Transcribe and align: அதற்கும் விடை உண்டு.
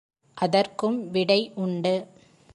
அதற்கும் 0.37 1.09
விடை 1.09 1.51
உண்டு. 1.55 1.95